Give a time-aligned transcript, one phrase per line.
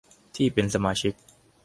[0.35, 1.13] ที่เป็นสมาชิก